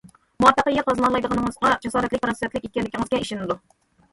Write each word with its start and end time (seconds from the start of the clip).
مۇۋەپپەقىيەت 0.43 0.87
قازىنالايدىغانلىقىڭىزغا، 0.87 1.73
جاسارەتلىك، 1.85 2.25
پاراسەتلىك 2.25 2.67
ئىكەنلىكىڭىزگە 2.71 3.21
ئىشىنىدۇ. 3.27 3.63